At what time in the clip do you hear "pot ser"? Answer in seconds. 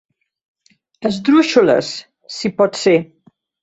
2.61-3.01